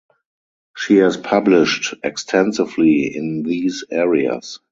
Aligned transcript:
She 0.75 0.95
has 0.95 1.15
published 1.15 1.93
extensively 2.03 3.15
in 3.15 3.43
these 3.43 3.83
areas. 3.91 4.59